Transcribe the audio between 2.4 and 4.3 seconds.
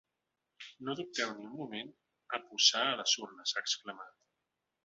posar a les urnes, ha exclamat.